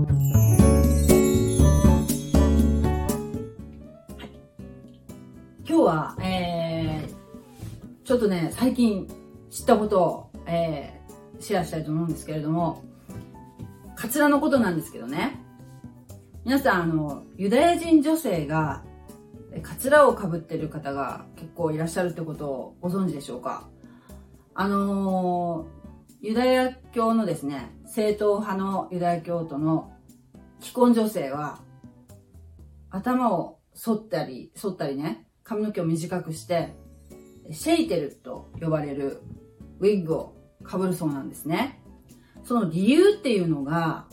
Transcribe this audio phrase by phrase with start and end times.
[0.00, 0.08] 今
[5.66, 9.06] 日は、えー、ちょっとね、最近
[9.50, 12.82] 知ったことを、えー、シェアしたいと思うんですけれども、
[13.94, 15.38] カツラのことなんですけどね。
[16.46, 18.82] 皆さん、あの、ユダヤ人女性が、
[19.62, 23.68] カツラをかぶってる方が結構いらっしゃるってことをご存知でしょうか？
[24.54, 25.79] あのー、
[26.22, 29.90] ユダヤ教のですね、正統派のユダヤ教徒の
[30.60, 31.60] 既婚女性は、
[32.90, 36.74] 頭を剃ったり、剃ったりね、髪の毛を短くして、
[37.50, 39.22] シェイテルと呼ばれる
[39.78, 41.82] ウィッグをかぶるそうなんですね。
[42.44, 44.06] その理由っていうのが、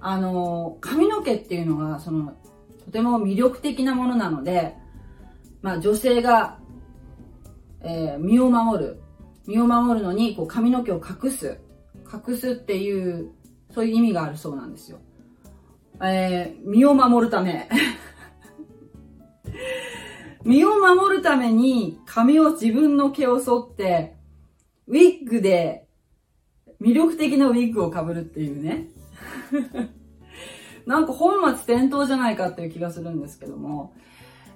[0.00, 2.36] あの、髪の毛っていうのが、その、
[2.84, 4.74] とても魅力的なものなので、
[5.62, 6.58] まあ女性が、
[7.80, 9.03] えー、身を守る。
[9.46, 11.60] 身を守るのに、こう髪の毛を隠す。
[12.12, 13.30] 隠すっていう、
[13.72, 14.98] そういう意味があるそうなんですよ。
[16.02, 17.68] えー、身を守るため。
[20.44, 24.16] 身を守るために髪を自分の毛を剃って、
[24.86, 25.86] ウィッグで
[26.80, 28.88] 魅力的なウィッグを被るっていうね。
[30.86, 33.94] なんか本末転倒じゃないかっていう気がするんですけども、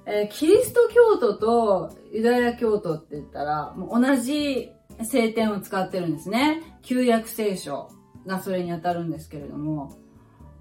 [0.04, 6.62] えー、キリスト教徒とユダヤ教徒って言ったら、もう同じ聖典を使ってるんですね。
[6.82, 7.90] 旧約聖書
[8.26, 9.96] がそれに当たるんですけれども、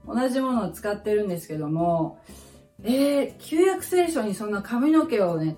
[0.08, 2.20] 同じものを使ってるんですけども、
[2.84, 5.58] えー、旧約聖書にそんな髪の毛をね、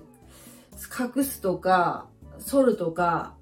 [0.98, 2.06] 隠すとか、
[2.38, 3.34] 剃るとか、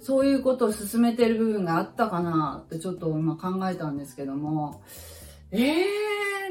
[0.00, 4.82] そういうことを進めてる部分があったかなってちょっと今考えたんですけども、
[5.50, 5.58] え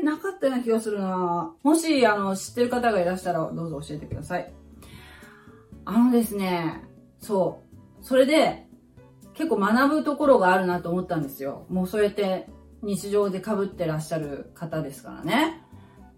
[0.02, 4.54] ー、なかったような気がするなもし、あの、知ってる方がいらしたらどうぞ教えてください。
[5.86, 6.84] あのですね、
[7.20, 7.69] そう。
[8.02, 8.66] それで、
[9.34, 11.66] 結構学ぶところがあるなと思ったんですよ。
[11.70, 12.48] もうそうやって
[12.82, 15.64] 日常で被ってらっしゃる方ですからね。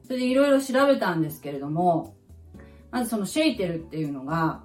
[0.03, 2.15] それでいろいろ調べたんですけれども、
[2.89, 4.63] まずそのシェイテルっていうのが、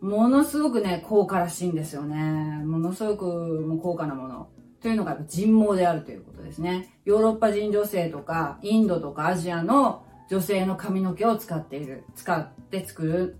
[0.00, 2.62] ものすごくね、高価らしいんですよね。
[2.64, 4.48] ものすごくもう高価なもの。
[4.80, 6.98] というのが人毛であるということですね。
[7.04, 13.38] ヨーロッパ人女性とか、インドとかアジアの女性の髪の毛を使っている、使って作る、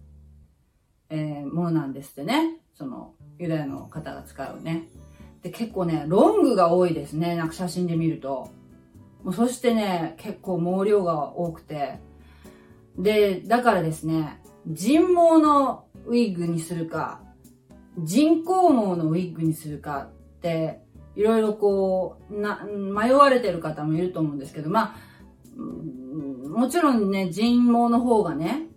[1.09, 2.60] えー、ものなんですってね。
[2.81, 4.89] その、ユダヤの方が使うね。
[5.43, 7.37] で、結構ね、ロングが多いですね。
[7.37, 8.49] なんか写真で見ると。
[9.23, 11.99] もうそしてね、結構毛量が多くて。
[12.97, 17.21] で、だからですね、人毛のウィッグにするか、
[17.99, 20.09] 人工毛のウィッグにするか
[20.39, 20.81] って、
[21.15, 25.59] いろいろこう、な、迷われてる方もいると思うんですけど、まあ、
[26.49, 28.69] もちろんね、人毛の方がね、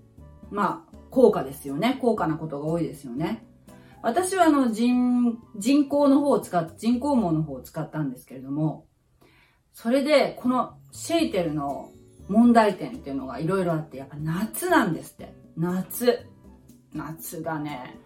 [0.52, 1.98] まあ、高価ですよね。
[2.02, 3.46] 高価なことが多いですよね。
[4.04, 8.86] 私はあの人、人工の方を使っ、人工毛の方を使ったんですけれども、
[9.72, 11.90] それで、このシェイテルの
[12.28, 15.34] 問題点っていうのがいろいろあって、やっぱ夏なんですって。
[15.56, 16.28] 夏。
[16.94, 17.98] 夏がね、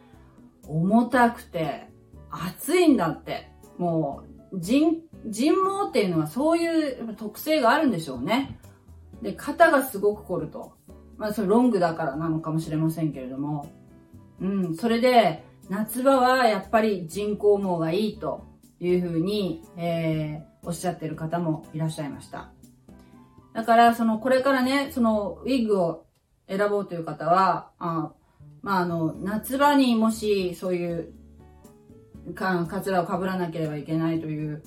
[0.68, 1.88] 重たくて、
[2.30, 3.50] 暑いんだって。
[3.80, 4.22] も
[4.54, 8.60] う、人、人毛っていうのはそういう特性があるんでしょうね。
[9.24, 10.74] で、肩がすごく凝ると。
[11.18, 13.66] まあ、それロングだからなのかもしれませんけれども。
[14.40, 18.46] うん、それで、夏場はやっぱり人工毛がいいと
[18.80, 22.52] いうふうに、えー、おっしゃってる方もいらっしゃいました。
[23.54, 26.06] だから、その、これからね、その、ウィッグを
[26.48, 28.14] 選ぼうという方は、あ
[28.62, 31.14] まあ、あの、夏場にもし、そういう、
[32.36, 34.64] か、カツラを被らなければいけないという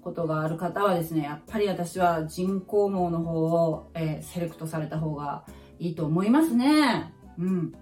[0.00, 5.44] ことがある方はですね、やっぱり私は人工毛の方を、えー、セレクトされた方が
[5.78, 7.12] いいと思いますね。
[7.38, 7.74] うん。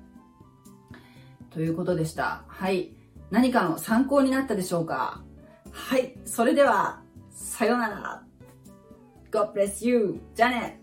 [1.51, 2.45] ということでした。
[2.47, 2.93] はい。
[3.31, 5.23] 何かの参考になったでしょうか？
[5.71, 6.15] はい。
[6.25, 8.23] それでは、さようなら。
[9.31, 10.21] God bless you.
[10.35, 10.81] じゃあね。